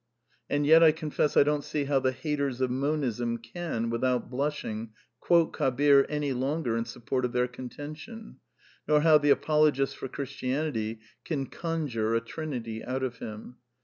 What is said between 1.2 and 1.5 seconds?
I